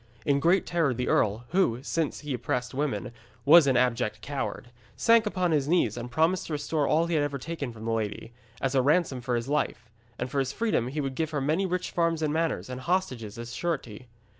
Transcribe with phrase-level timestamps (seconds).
[0.25, 3.11] In great terror the earl, who, since he oppressed women,
[3.45, 7.21] was an abject coward, sank upon his knees and promised to restore all he had
[7.23, 10.87] ever taken from the lady, as a ransom for his life; and for his freedom
[10.87, 14.07] he would give her many rich farms and manors, and hostages as surety.